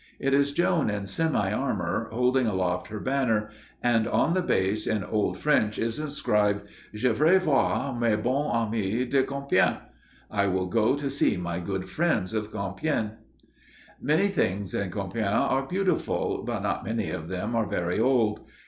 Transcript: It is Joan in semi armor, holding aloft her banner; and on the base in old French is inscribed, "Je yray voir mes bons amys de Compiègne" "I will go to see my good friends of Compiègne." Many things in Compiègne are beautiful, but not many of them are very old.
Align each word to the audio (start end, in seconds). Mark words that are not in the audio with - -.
It 0.19 0.33
is 0.33 0.51
Joan 0.51 0.89
in 0.89 1.05
semi 1.05 1.53
armor, 1.53 2.09
holding 2.11 2.47
aloft 2.47 2.87
her 2.87 2.99
banner; 2.99 3.51
and 3.83 4.07
on 4.07 4.33
the 4.33 4.41
base 4.41 4.87
in 4.87 5.03
old 5.03 5.37
French 5.37 5.77
is 5.77 5.99
inscribed, 5.99 6.63
"Je 6.91 7.09
yray 7.09 7.39
voir 7.39 7.93
mes 7.93 8.17
bons 8.17 8.51
amys 8.51 9.05
de 9.11 9.21
Compiègne" 9.21 9.79
"I 10.31 10.47
will 10.47 10.65
go 10.65 10.95
to 10.95 11.07
see 11.07 11.37
my 11.37 11.59
good 11.59 11.87
friends 11.87 12.33
of 12.33 12.49
Compiègne." 12.51 13.11
Many 14.01 14.29
things 14.29 14.73
in 14.73 14.89
Compiègne 14.89 15.35
are 15.51 15.67
beautiful, 15.67 16.43
but 16.47 16.63
not 16.63 16.83
many 16.83 17.11
of 17.11 17.27
them 17.27 17.55
are 17.55 17.67
very 17.69 17.99
old. 17.99 18.39